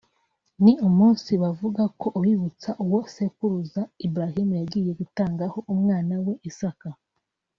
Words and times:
ni 0.63 0.73
umunsi 0.87 1.31
bavuga 1.43 1.83
ko 1.99 2.07
ubibutsa 2.19 2.69
uwo 2.83 2.99
sekuruza 3.13 3.81
Ibrahim 4.07 4.49
yagiye 4.61 4.91
gutangaho 4.99 5.57
umwana 5.73 6.13
we 6.25 6.33
Isaka 6.49 6.89